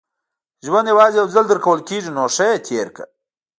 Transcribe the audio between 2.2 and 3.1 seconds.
ښه یې تېر کړه.